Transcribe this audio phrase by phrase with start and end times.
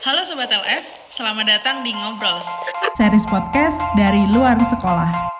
[0.00, 2.48] Halo Sobat LS, selamat datang di Ngobrols.
[2.96, 5.36] Series podcast dari luar sekolah.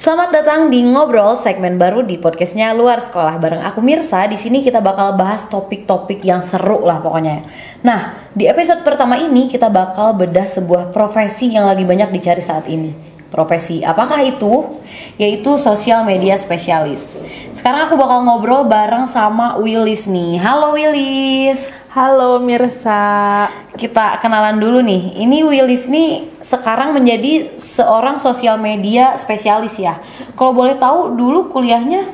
[0.00, 4.24] Selamat datang di Ngobrol, segmen baru di podcastnya Luar Sekolah bareng aku Mirsa.
[4.24, 7.44] Di sini kita bakal bahas topik-topik yang seru lah pokoknya.
[7.84, 12.64] Nah, di episode pertama ini kita bakal bedah sebuah profesi yang lagi banyak dicari saat
[12.64, 12.96] ini.
[13.28, 14.80] Profesi apakah itu?
[15.16, 17.16] Yaitu sosial media spesialis.
[17.56, 20.36] Sekarang aku bakal ngobrol bareng sama Willis nih.
[20.36, 21.72] Halo Willis.
[21.96, 23.48] Halo Mirsa.
[23.72, 25.16] Kita kenalan dulu nih.
[25.24, 29.96] Ini Willis nih sekarang menjadi seorang sosial media spesialis ya.
[30.36, 32.12] Kalau boleh tahu dulu kuliahnya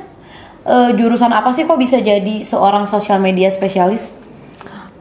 [0.63, 4.22] eh, jurusan apa sih kok bisa jadi seorang sosial media spesialis?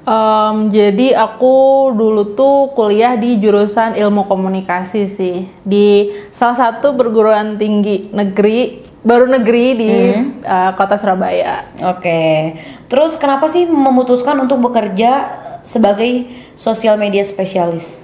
[0.03, 7.55] Em, jadi aku dulu tuh kuliah di jurusan ilmu komunikasi sih di salah satu perguruan
[7.55, 9.95] tinggi negeri baru negeri di
[10.43, 11.71] eh, kota Surabaya.
[11.95, 12.59] Oke.
[12.91, 16.27] Terus kenapa sih memutuskan untuk bekerja sebagai
[16.59, 17.95] sosial media spesialis?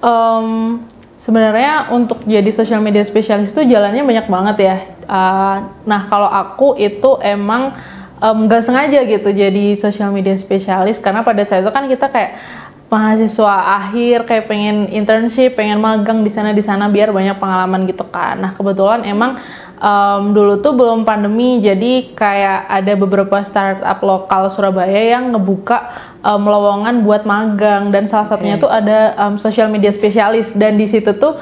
[0.00, 0.80] Em,
[1.26, 4.76] sebenarnya untuk jadi social media spesialis itu jalannya banyak banget ya.
[5.06, 7.74] Uh, nah kalau aku itu emang
[8.16, 10.96] nggak sengaja gitu jadi social media spesialis.
[10.96, 12.32] Karena pada saat itu kan kita kayak
[12.86, 18.06] mahasiswa akhir kayak pengen internship, pengen magang di sana di sana biar banyak pengalaman gitu
[18.06, 18.38] kan.
[18.38, 19.42] Nah kebetulan emang
[19.82, 25.90] em, dulu tuh belum pandemi jadi kayak ada beberapa startup lokal Surabaya yang ngebuka
[26.22, 27.90] em, lowongan buat magang.
[27.90, 30.54] Dan salah satunya tuh ada em, social media spesialis.
[30.54, 31.36] Dan di situ tuh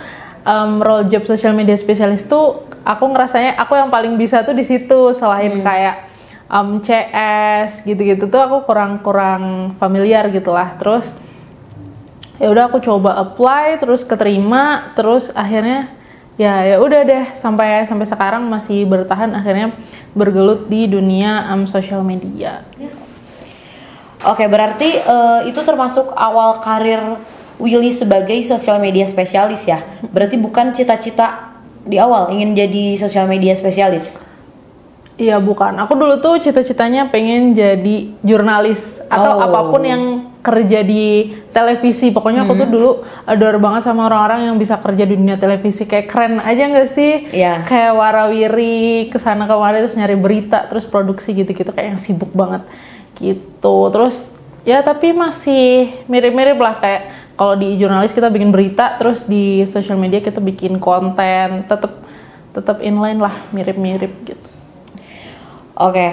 [0.48, 4.64] em, role job social media spesialis tuh aku ngerasanya aku yang paling bisa tuh di
[4.64, 5.12] situ.
[5.12, 6.14] Selain kayak
[6.48, 11.12] em, CS gitu-gitu tuh aku kurang-kurang familiar gitulah terus
[12.41, 15.92] ya udah aku coba apply terus keterima terus akhirnya
[16.34, 19.70] ya ya udah deh sampai sampai sekarang masih bertahan akhirnya
[20.12, 22.67] bergelut di dunia em, sosial media
[24.25, 27.20] Oke, berarti eh, itu termasuk awal karir
[27.61, 29.85] Willy sebagai sosial media spesialis ya.
[30.08, 31.55] Berarti bukan cita-cita
[31.85, 34.17] di awal ingin jadi sosial media spesialis.
[35.14, 35.79] Iya bukan.
[35.86, 39.45] Aku dulu tuh cita-citanya pengen jadi jurnalis atau Oh.
[39.47, 40.02] apa pun yang
[40.42, 42.11] kerja di televisi.
[42.11, 42.91] Pokoknya aku tuh dulu
[43.24, 45.86] adore banget sama orang-orang yang bisa kerja di dunia televisi.
[45.86, 47.13] Kayak keren aja nggak sih?
[47.30, 47.63] Iya.
[47.63, 52.67] Kayak warawiri ke sana kemari terus nyari berita terus produksi gitu-gitu kayak yang sibuk banget
[53.14, 53.77] gitu.
[53.95, 54.19] Terus
[54.67, 57.03] ya tapi masih mirip-mirip lah kayak
[57.39, 62.03] kalau di jurnalis kita bikin berita terus di social media kita bikin konten tetap
[62.51, 64.48] tetap inline lah mirip-mirip gitu.
[65.74, 66.07] Oke,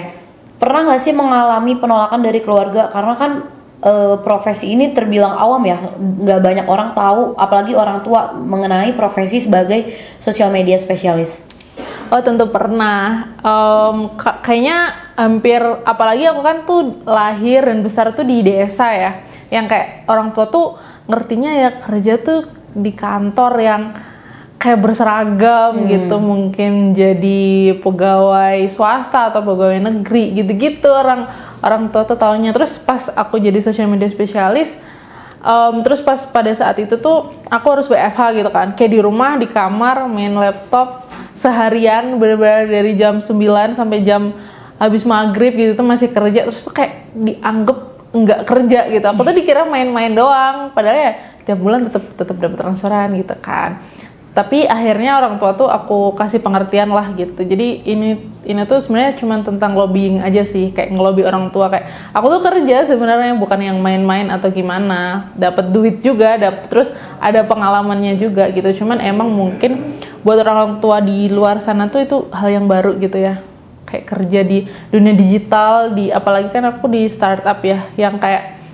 [0.58, 3.32] pernah nggak sih mengalami penolakan dari keluarga karena kan
[3.82, 9.38] eh, profesi ini terbilang awam ya, nggak banyak orang tahu, apalagi orang tua mengenai profesi
[9.38, 11.46] sebagai sosial media spesialis.
[12.12, 13.32] Oh tentu pernah.
[14.20, 19.64] Ka- kayaknya hampir, apalagi aku kan tuh lahir dan besar tuh di desa ya, yang
[19.64, 20.76] kayak orang tua tuh
[21.08, 22.46] ngertinya ya kerja tuh
[22.76, 23.82] di kantor yang
[24.62, 31.26] kayak berseragam gitu, mungkin jadi pegawai swasta atau pegawai negeri gitu-gitu orang
[31.58, 32.54] orang tua tuh taunya.
[32.54, 34.70] Terus pas aku jadi social media spesialis,
[35.42, 38.78] Em, terus pas pada saat itu tuh aku harus WFH gitu kan.
[38.78, 44.30] Kayak di rumah di kamar main laptop seharian bener-bener dari jam 9 sampai jam
[44.78, 46.46] habis maghrib gitu tuh masih kerja.
[46.46, 47.78] Terus tuh kayak dianggap
[48.14, 49.06] nggak kerja gitu.
[49.10, 50.70] Aku tuh dikira main-main doang.
[50.70, 51.12] Padahal ya
[51.42, 53.82] tiap bulan tetap tetap dapat transferan gitu kan
[54.32, 57.44] tapi akhirnya orang tua tuh aku kasih pengertian lah gitu.
[57.44, 58.16] Jadi ini
[58.48, 61.68] ini tuh sebenarnya cuma tentang lobbying aja sih kayak ngelobi orang tua.
[61.68, 65.28] Kayak aku tuh kerja sebenarnya bukan yang main-main atau gimana.
[65.36, 66.88] Dapat duit juga dapat terus
[67.20, 68.82] ada pengalamannya juga gitu.
[68.82, 73.20] Cuman emang mungkin buat orang tua di luar sana tuh itu hal yang baru gitu
[73.20, 73.44] ya.
[73.84, 78.64] Kayak kerja di dunia digital di apalagi kan aku di startup ya yang kayak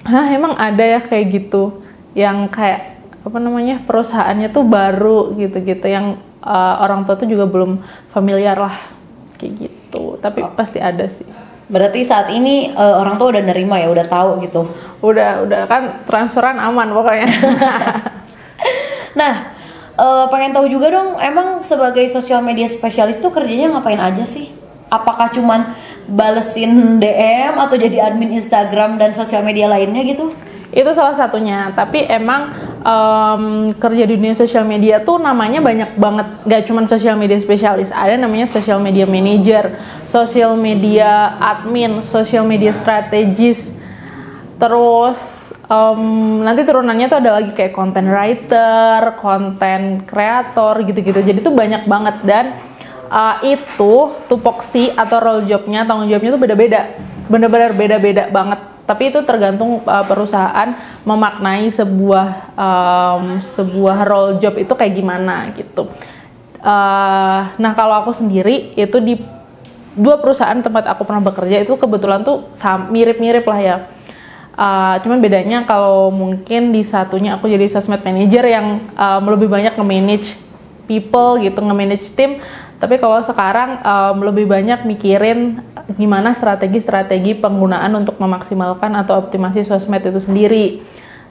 [0.00, 1.84] Hah emang ada ya kayak gitu?
[2.16, 7.84] Yang kayak apa namanya perusahaannya tuh baru gitu-gitu yang uh, orang tua tuh juga belum
[8.08, 8.76] familiar lah
[9.36, 11.28] kayak gitu tapi pasti ada sih
[11.70, 14.66] Berarti saat ini eh, orang tua udah nerima ya, udah tahu gitu.
[15.00, 17.30] udah udah kan transferan aman pokoknya
[19.20, 19.54] Nah,
[19.94, 24.50] eh, pengen tahu juga dong, emang sebagai sosial media spesialis tuh kerjanya ngapain aja sih?
[24.90, 25.70] Apakah cuman
[26.10, 30.34] balesin DM atau jadi admin Instagram dan sosial media lainnya gitu?
[30.70, 36.26] itu salah satunya tapi emang em, kerja di dunia sosial media tuh namanya banyak banget
[36.48, 39.76] gak cuman sosial media spesialis ada namanya social media manager
[40.08, 43.76] social media admin social media strategis.
[44.60, 45.16] Terus
[45.68, 46.02] em,
[46.44, 51.20] nanti turunannya tuh ada lagi kayak content writer content creator gitu-gitu.
[51.20, 52.46] Jadi tuh banyak banget dan
[53.10, 56.80] uh, itu tupoksi atau role jobnya tanggung jawabnya tuh beda-beda.
[57.26, 58.60] Benar-benar beda-beda banget
[58.90, 60.74] tapi itu tergantung uh, perusahaan
[61.06, 62.26] memaknai sebuah
[62.58, 65.86] um, sebuah role job itu kayak gimana gitu.
[66.58, 69.14] Uh, nah kalau aku sendiri itu di
[69.94, 72.50] dua perusahaan tempat aku pernah bekerja itu kebetulan tuh
[72.90, 73.76] mirip-mirip lah ya.
[74.58, 79.78] Uh, cuman bedanya kalau mungkin di satunya aku jadi sosmed manager yang um, lebih banyak
[79.78, 80.34] nge-manage
[80.90, 82.42] people gitu nge-manage tim.
[82.82, 85.62] Tapi kalau sekarang um, lebih banyak mikirin
[85.94, 90.82] gimana strategi-strategi penggunaan untuk memaksimalkan atau optimasi sosmed itu sendiri.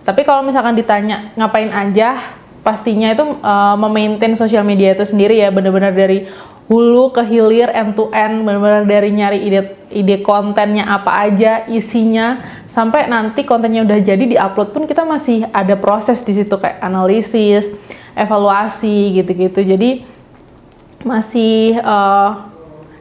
[0.07, 2.21] Tapi kalau misalkan ditanya ngapain aja,
[2.61, 6.29] pastinya itu uh, memaintain sosial media itu sendiri ya, benar-benar dari
[6.69, 12.45] hulu ke hilir, end to end, benar-benar dari nyari ide ide kontennya apa aja, isinya,
[12.69, 17.73] sampai nanti kontennya udah jadi diupload pun kita masih ada proses di situ kayak analisis,
[18.19, 19.63] evaluasi gitu-gitu.
[19.63, 20.03] Jadi
[21.07, 22.51] masih uh,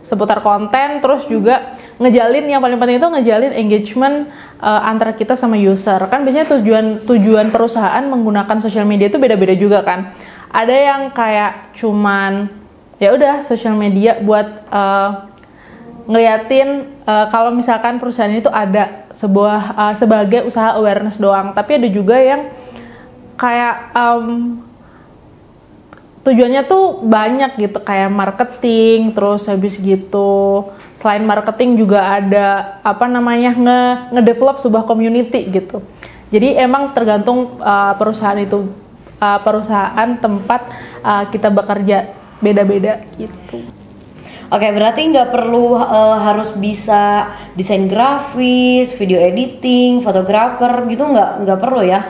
[0.06, 4.16] seputar konten terus juga ngejalin yang paling penting itu ngejalin engagement
[4.62, 5.98] uh, antara kita sama user.
[6.06, 10.14] Kan biasanya tujuan tujuan perusahaan menggunakan sosial media itu beda-beda juga kan.
[10.48, 12.48] Ada yang kayak cuman
[12.96, 15.28] ya udah sosial media buat uh,
[16.08, 21.52] ngeliatin uh, kalau misalkan perusahaan itu ada sebuah uh, sebagai usaha awareness doang.
[21.52, 22.48] Tapi ada juga yang
[23.36, 24.62] kayak um,
[26.28, 30.68] tujuannya tuh banyak gitu kayak marketing terus habis gitu
[31.00, 33.80] selain marketing juga ada apa namanya nge
[34.12, 35.80] ngedevelop sebuah community gitu.
[36.28, 38.68] Jadi emang tergantung uh, perusahaan itu
[39.16, 40.68] uh, perusahaan tempat
[41.00, 42.12] uh, kita bekerja
[42.44, 43.64] beda-beda gitu.
[44.48, 51.58] Oke, berarti nggak perlu uh, harus bisa desain grafis, video editing, fotografer gitu nggak nggak
[51.60, 52.00] perlu ya?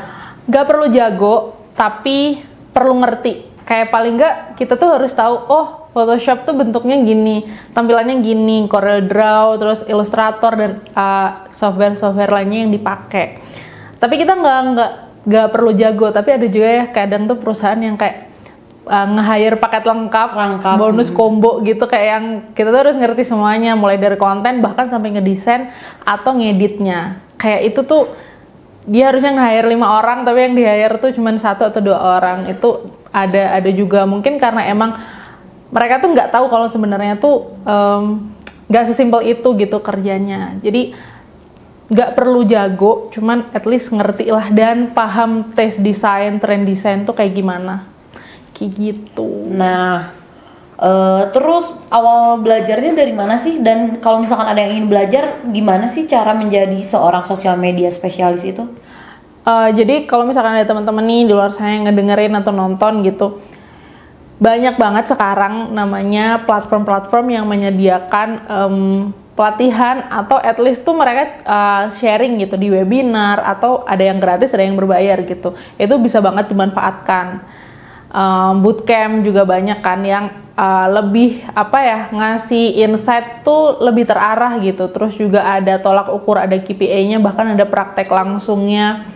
[0.49, 1.37] Nggak perlu jago,
[1.75, 2.41] tapi
[2.73, 7.45] perlu ngerti kayak paling nggak kita tuh harus tahu oh Photoshop tuh bentuknya gini
[7.77, 13.45] tampilannya gini Corel Draw terus Illustrator dan uh, software-software lainnya yang dipakai.
[14.01, 14.93] Tapi kita nggak nggak
[15.29, 18.33] nggak perlu jago tapi ada juga ya kadang tuh perusahaan yang kayak
[18.89, 22.25] uh, nge-hire paket lengkap, lengkap, bonus combo gitu kayak yang
[22.57, 25.69] kita tuh harus ngerti semuanya mulai dari konten bahkan sampai ngedesain
[26.09, 27.21] atau ngeditnya.
[27.37, 28.09] Kayak itu tuh
[28.89, 32.49] dia harusnya nge-hire lima orang tapi yang di-hire tuh cuma satu atau dua orang.
[32.49, 34.97] Itu ada ada juga mungkin karena emang
[35.69, 37.53] mereka tuh nggak tahu kalau sebenarnya tuh
[38.69, 40.57] nggak um, sesimpel itu gitu kerjanya.
[40.65, 40.97] Jadi
[41.89, 47.17] nggak perlu jago cuman at least ngerti lah dan paham tes desain trend desain tuh
[47.17, 47.85] kayak gimana.
[48.57, 49.29] Kayak gitu.
[49.53, 50.13] Nah
[50.81, 53.61] uh, terus awal belajarnya dari mana sih?
[53.61, 58.45] Dan kalau misalkan ada yang ingin belajar gimana sih cara menjadi seorang sosial media spesialis
[58.45, 58.65] itu
[59.49, 63.41] Uh, jadi kalau misalkan ada teman-teman nih di luar sana yang ngedengerin atau nonton gitu,
[64.37, 68.77] banyak banget sekarang namanya platform-platform yang menyediakan um,
[69.33, 74.53] pelatihan atau at least tuh mereka uh, sharing gitu di webinar atau ada yang gratis
[74.53, 75.57] ada yang berbayar gitu.
[75.81, 77.57] Itu bisa banget dimanfaatkan.
[78.09, 80.29] Um, bootcamp juga banyak kan yang
[80.61, 84.93] uh, lebih apa ya ngasih insight tuh lebih terarah gitu.
[84.93, 89.09] Terus juga ada tolak ukur, ada KPI-nya, bahkan ada praktek langsungnya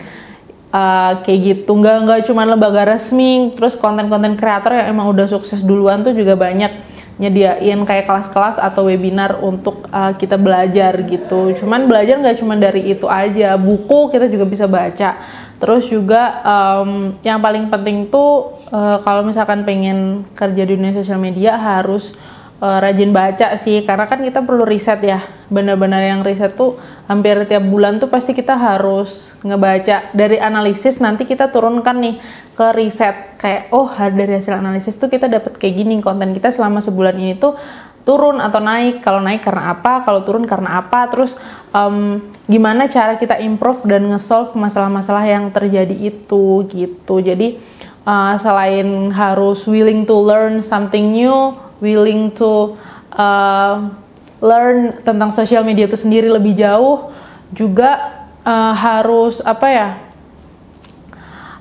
[0.72, 1.70] uh, kayak gitu.
[1.76, 6.34] Nggak nggak cuma lembaga resmi terus konten-konten kreator yang emang udah sukses duluan tuh juga
[6.34, 6.90] banyak.
[7.20, 11.54] Nyediain kayak kelas-kelas atau webinar untuk uh, kita belajar gitu.
[11.60, 13.54] Cuman belajar nggak cuma dari itu aja.
[13.60, 15.20] Buku kita juga bisa baca.
[15.60, 21.22] Terus juga um, yang paling penting tuh uh, kalau misalkan pengen kerja di dunia sosial
[21.22, 22.10] media harus
[22.58, 23.84] uh, rajin baca sih.
[23.86, 25.22] Karena kan kita perlu riset ya.
[25.52, 31.26] Benar-benar yang riset tuh hampir tiap bulan tuh pasti kita harus ngebaca dari analisis nanti
[31.26, 32.16] kita turunkan nih
[32.54, 33.38] ke riset.
[33.38, 37.34] Kayak oh dari hasil analisis tuh kita dapat kayak gini konten kita selama sebulan ini
[37.38, 37.58] tuh
[38.06, 39.02] turun atau naik.
[39.02, 40.06] Kalau naik karena apa?
[40.06, 41.10] Kalau turun karena apa?
[41.10, 41.34] Terus
[41.74, 47.18] um, gimana cara kita improve dan nge-solve masalah-masalah yang terjadi itu gitu.
[47.18, 47.58] Jadi
[48.06, 52.78] uh, selain harus willing to learn something new willing to
[53.18, 53.90] uh,
[54.38, 57.10] learn tentang sosial media itu sendiri lebih jauh
[57.50, 59.88] juga uh, harus apa ya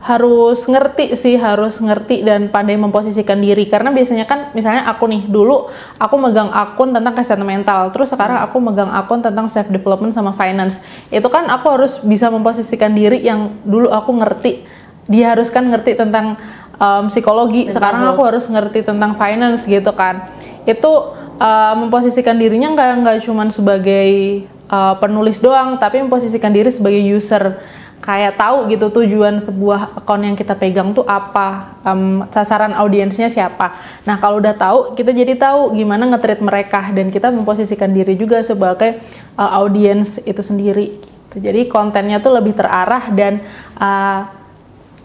[0.01, 3.69] harus ngerti sih harus ngerti dan pandai memposisikan diri.
[3.69, 5.69] Karena biasanya kan misalnya aku nih dulu
[6.01, 7.93] aku megang akun tentang kesehatan mental.
[7.93, 10.81] Terus sekarang aku megang akun tentang self development sama finance.
[11.13, 14.65] Itu kan aku harus bisa memposisikan diri yang dulu aku ngerti.
[15.05, 16.33] Diharuskan ngerti tentang
[16.81, 17.69] um, psikologi.
[17.69, 20.33] Mental sekarang aku harus ngerti tentang finance gitu kan.
[20.65, 24.09] Itu uh, memposisikan dirinya nggak nggak cuman sebagai
[24.71, 27.59] uh, penulis doang tapi memposisikan diri sebagai user
[28.01, 33.77] kayak tahu gitu tujuan sebuah akun yang kita pegang tuh apa, um, sasaran audiensnya siapa.
[34.09, 38.41] Nah kalau udah tahu, kita jadi tahu gimana nge-treat mereka dan kita memposisikan diri juga
[38.41, 38.97] sebagai
[39.37, 40.97] uh, audiens itu sendiri.
[40.97, 41.45] Gitu.
[41.45, 43.37] Jadi kontennya tuh lebih terarah dan
[43.77, 44.25] uh,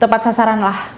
[0.00, 0.95] tepat sasaran lah.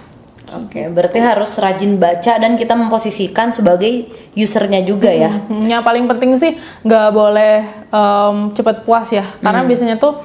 [0.48, 5.44] Oke, berarti harus rajin baca dan kita memposisikan sebagai usernya juga ya.
[5.44, 6.56] Hmm, yang paling penting sih
[6.88, 7.54] nggak boleh
[7.92, 10.24] um, cepet puas ya, karena biasanya tuh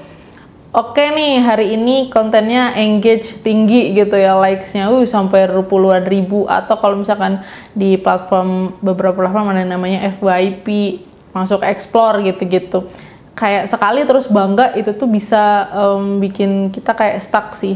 [0.71, 6.47] oke nih hari ini kontennya engage tinggi gitu ya likesnya, uh sampai puluhan ribu.
[6.47, 7.43] Atau kalau misalkan
[7.75, 10.99] di platform beberapa platform ada namanya FYP
[11.35, 12.87] masuk explore gitu-gitu,
[13.35, 17.75] kayak sekali terus bangga itu tuh bisa um, bikin kita kayak stuck sih.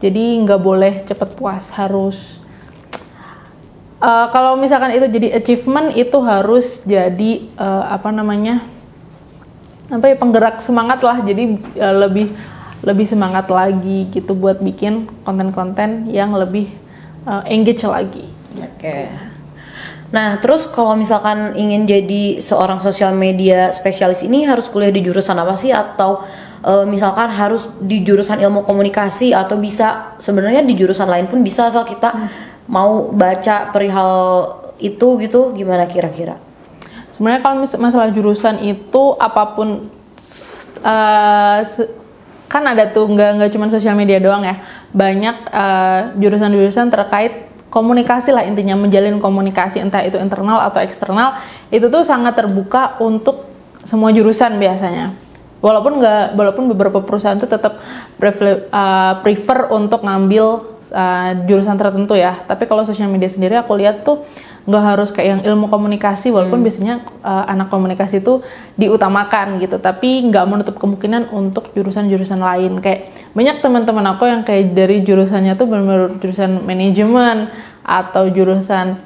[0.00, 2.40] Jadi nggak boleh cepet puas, harus
[4.00, 8.64] Uh, kalau misalkan itu jadi achievement itu harus jadi uh, apa namanya
[9.92, 12.32] apa ya penggerak semangat lah jadi uh, lebih
[12.80, 16.72] lebih semangat lagi gitu buat bikin konten-konten yang lebih
[17.28, 18.24] uh, engage lagi.
[18.56, 19.12] Oke.
[20.10, 25.36] Nah, terus kalau misalkan ingin jadi seorang sosial media spesialis ini harus kuliah di jurusan
[25.36, 26.24] apa sih atau
[26.64, 31.68] uh, misalkan harus di jurusan ilmu komunikasi atau bisa sebenarnya di jurusan lain pun bisa
[31.68, 32.12] asal kita
[32.70, 34.12] mau baca perihal
[34.80, 36.40] itu gitu gimana kira-kira?
[37.12, 39.92] Sebenarnya kalau mis- masalah jurusan itu apa pun
[40.80, 41.92] uh, se-
[42.50, 44.56] kan ada tuh nggak nggak cuma sosial media doang ya.
[44.90, 51.38] Banyak uh, jurusan-jurusan terkait komunikasi lah intinya menjalin komunikasi entah itu internal atau eksternal
[51.70, 53.46] itu tuh sangat terbuka untuk
[53.86, 55.14] semua jurusan biasanya
[55.60, 57.80] walaupun nggak walaupun beberapa perusahaan tuh tetap
[58.16, 60.44] prefer, uh, prefer untuk ngambil
[60.92, 62.40] uh, jurusan tertentu ya.
[62.44, 64.24] Tapi kalau sosial media sendiri aku lihat tuh
[64.60, 68.44] nggak harus kayak yang ilmu komunikasi walaupun biasanya uh, anak komunikasi itu
[68.76, 69.80] diutamakan gitu.
[69.80, 72.80] Tapi nggak menutup kemungkinan untuk jurusan-jurusan lain.
[72.84, 77.48] Kayak banyak teman-teman aku yang kayak dari jurusannya tuh benar-benar jurusan manajemen
[77.80, 79.00] atau jurusan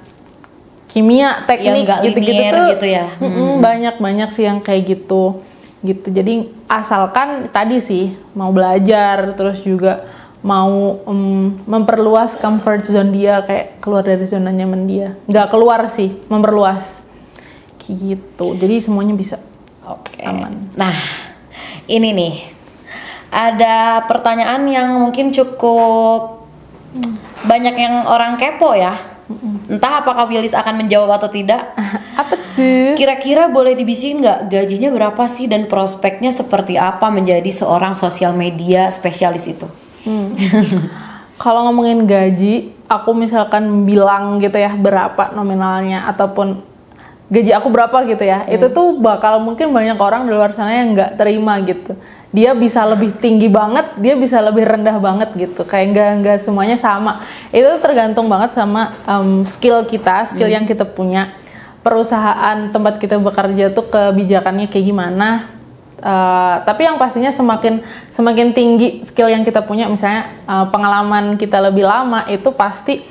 [0.94, 3.06] kimia teknik gitu-gitu linear tuh gitu ya.
[3.18, 5.42] mm-mm, banyak banyak sih yang kayak gitu
[5.84, 10.08] gitu jadi asalkan tadi sih mau belajar terus juga
[10.40, 16.16] mau em, memperluas comfort zone dia kayak keluar dari zona nyaman dia nggak keluar sih
[16.32, 17.04] memperluas
[17.84, 19.36] gitu jadi semuanya bisa
[19.84, 20.24] Oke.
[20.24, 20.72] Aman.
[20.72, 20.96] Nah,
[21.84, 22.34] ini nih.
[23.28, 26.46] Ada pertanyaan yang mungkin cukup
[27.44, 29.13] banyak yang orang kepo ya.
[29.70, 31.72] Entah apakah Willis akan menjawab atau tidak.
[32.20, 32.92] apa tuh?
[32.98, 34.52] Kira-kira boleh dibisikin nggak?
[34.52, 39.64] Gajinya berapa sih dan prospeknya seperti apa menjadi seorang sosial media spesialis itu?
[41.42, 46.62] kalau ngomongin gaji aku misalkan bilang gitu ya berapa nominalnya ataupun
[47.32, 50.94] gaji aku berapa gitu ya itu tuh bakal mungkin banyak orang di luar sana yang
[50.94, 51.96] nggak terima gitu
[52.34, 55.62] dia bisa lebih tinggi banget dia bisa lebih rendah banget gitu.
[55.62, 57.22] Kayak nggak nggak semuanya sama.
[57.54, 61.30] Itu tergantung banget sama em, skill kita skill yang kita punya.
[61.86, 65.54] Perusahaan tempat kita bekerja tuh kebijakannya kayak gimana
[66.04, 67.80] Uh, tapi yang pastinya semakin
[68.12, 73.08] semakin tinggi skill yang kita punya, misalnya uh, pengalaman kita lebih lama itu pasti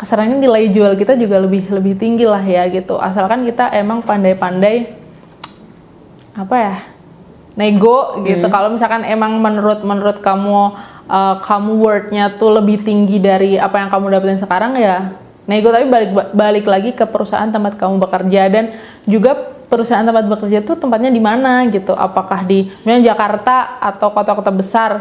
[0.00, 2.96] keserangan nilai jual kita juga lebih lebih tinggi lah ya gitu.
[2.96, 4.96] Asalkan kita emang pandai-pandai
[6.32, 6.76] apa ya
[7.52, 8.46] nego gitu.
[8.48, 10.72] Kalau misalkan emang menurut menurut kamu
[11.08, 15.12] uh, kamu wordnya tuh lebih tinggi dari apa yang kamu dapetin sekarang ya
[15.44, 15.68] nego.
[15.68, 18.42] Tapi balik balik lagi ke perusahaan tempat kamu bekerja.
[18.48, 18.64] Dan
[19.04, 21.92] juga perusahaan tempat bekerja tuh tempatnya di mana gitu?
[21.92, 24.92] Apakah di misalnya Jakarta atau kota-kota besar?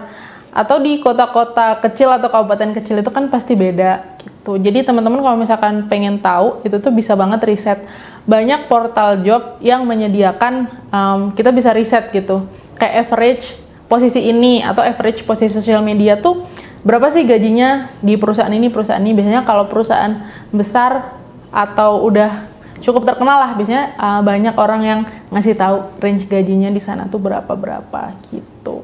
[0.51, 4.60] Atau di kota-kota kecil atau kabupaten kecil itu kan pasti beda gitu.
[4.60, 7.79] Jadi teman-teman kalau misalkan pengen tahu itu tuh bisa banget riset
[8.25, 12.46] banyak portal job yang menyediakan um, kita bisa riset gitu.
[12.78, 13.46] Kayak average
[13.90, 16.46] posisi ini atau average posisi sosial media tuh
[16.82, 19.13] berapa sih gajinya di perusahaan ini perusahaan ini?
[19.13, 20.22] Biasanya kalau perusahaan
[20.54, 21.18] besar
[21.51, 22.48] atau udah
[22.82, 25.00] cukup terkenal lah biasanya uh, banyak orang yang
[25.30, 28.82] ngasih tahu range gajinya di sana tuh berapa berapa gitu.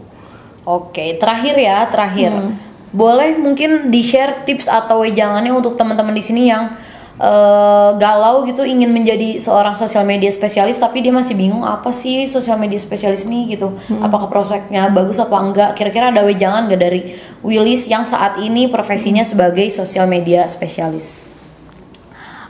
[0.67, 2.51] Oke, terakhir ya, terakhir.
[2.91, 6.75] Boleh mungkin di-share tips atau wejangannya untuk teman-teman di sini yang
[7.17, 12.29] eh, galau gitu ingin menjadi seorang sosial media spesialis tapi dia masih bingung apa sih
[12.29, 13.73] sosial media spesialis ini gitu.
[14.01, 15.69] Apakah prospeknya bagus apa enggak?
[15.77, 17.01] Kira-kira ada wejangan nggak dari
[17.41, 21.27] Willis yang saat ini profesinya sebagai sosial media spesialis?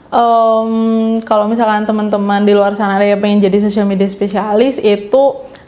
[0.07, 5.23] Em, kalau misalkan teman-teman di luar sana ada yang pengen jadi sosial media spesialis itu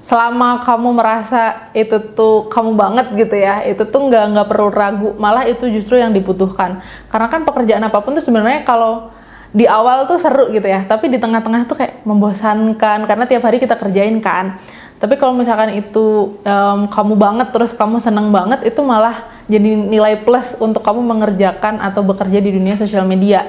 [0.10, 5.10] selama kamu merasa itu tuh kamu banget gitu ya itu tuh nggak nggak perlu ragu
[5.22, 6.82] malah itu justru yang dibutuhkan
[7.13, 9.13] karena kan pekerjaan apa pun tuh sebenarnya kalau
[9.54, 13.62] di awal tuh seru gitu ya tapi di tengah-tengah tuh kayak membosankan karena tiap hari
[13.62, 14.58] kita kerjain kan
[15.00, 20.20] Tapi kalau misalkan itu em, kamu banget terus kamu seneng banget itu malah jadi nilai
[20.28, 23.48] plus untuk kamu mengerjakan atau bekerja di dunia sosial media.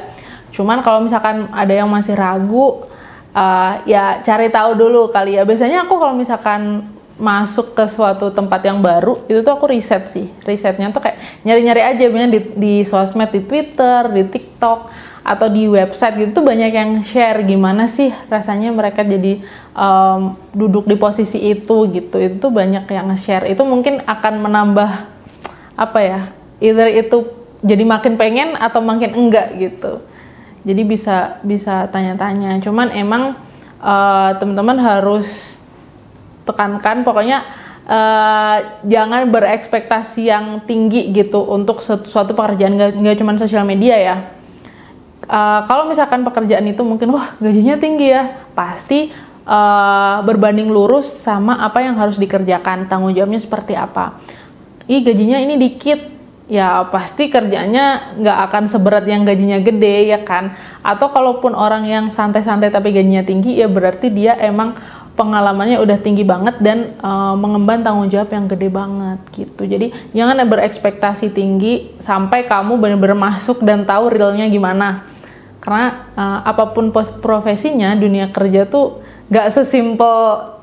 [0.54, 2.86] Cuman kalau misalkan ada yang masih ragu,
[3.34, 5.42] eh, ya cari tahu dulu kali ya.
[5.46, 6.86] Biasanya aku kalau misalkan
[7.20, 10.26] masuk ke suatu tempat yang baru itu tuh aku riset sih.
[10.42, 12.04] Risetnya tuh kayak nyari-nyari aja.
[12.08, 14.80] Banyak di, di sosmed di Twitter di TikTok
[15.20, 19.44] atau di website gitu tuh banyak yang share gimana sih rasanya mereka jadi
[19.76, 20.20] em,
[20.56, 22.16] duduk di posisi itu gitu.
[22.16, 23.52] Itu tuh banyak yang nge-share.
[23.52, 24.90] Itu mungkin akan menambah
[25.76, 26.20] apa ya
[26.60, 27.24] either itu
[27.64, 30.04] jadi makin pengen atau makin enggak gitu
[30.60, 32.60] jadi bisa bisa tanya-tanya.
[32.60, 33.36] Cuman emang
[33.80, 35.56] eh, teman-teman harus
[36.44, 37.44] tekankan pokoknya
[37.88, 42.76] eh, jangan berekspektasi yang tinggi gitu untuk suatu, pekerjaan.
[43.00, 44.16] Nggak cuma sosial media ya.
[45.24, 49.08] Eh, kalau misalkan pekerjaan itu mungkin wah gajinya tinggi ya pasti
[49.44, 52.84] eh, berbanding lurus sama apa yang harus dikerjakan.
[52.84, 54.20] Tanggung jawabnya seperti apa.
[54.90, 56.19] Ih gajinya ini dikit
[56.50, 60.58] ya pasti kerjanya nggak akan seberat yang gajinya gede ya kan?
[60.82, 64.74] Atau kalaupun orang yang santai-santai tapi gajinya tinggi ya berarti dia emang
[65.14, 69.62] pengalamannya udah tinggi banget dan eh, mengemban tanggung jawab yang gede banget gitu.
[69.62, 75.06] Jadi jangan berekspektasi tinggi sampai kamu benar-benar masuk dan tahu realnya gimana.
[75.62, 76.90] Karena eh, apa pun
[77.22, 80.58] profesinya dunia kerja tuh nggak sesimpel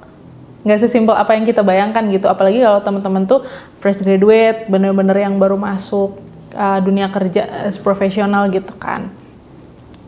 [0.68, 2.28] nggak sesimpel apa yang kita bayangkan gitu.
[2.28, 3.48] Apalagi kalau teman-teman tuh
[3.80, 6.20] fresh graduate bener-bener yang baru masuk
[6.52, 9.08] uh, dunia kerja as profesional gitu kan.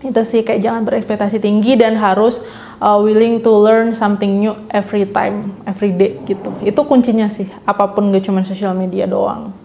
[0.03, 2.43] Itu sih kayak jangan berekspektasi tinggi dan harus
[2.83, 6.51] uh, willing to learn something new every time every day gitu.
[6.59, 9.55] Itu kuncinya sih apa pun gak cuma sosial media doang.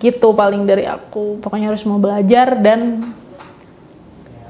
[0.00, 1.36] Gitu paling dari aku.
[1.44, 3.12] Pokoknya harus mau belajar dan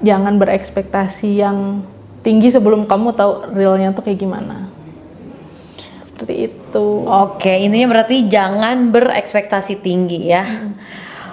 [0.02, 1.82] jangan berekspektasi yang
[2.22, 4.71] tinggi sebelum kamu tahu realnya tuh kayak gimana
[6.22, 10.46] seperti itu Oke, intinya berarti jangan berekspektasi tinggi ya.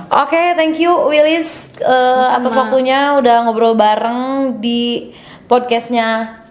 [0.09, 5.13] Oke, thank you Willis eh, atas waktunya udah ngobrol bareng di
[5.45, 6.41] podcastnya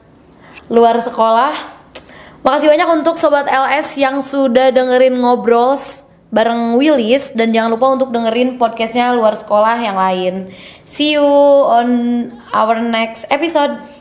[0.71, 1.75] luar sekolah.
[2.47, 5.75] Makasih banyak untuk sobat LS yang sudah dengerin ngobrol
[6.31, 10.55] bareng Willis dan jangan lupa untuk dengerin podcastnya luar sekolah yang lain.
[10.87, 11.27] See you
[11.67, 11.91] on
[12.55, 13.98] our next episode.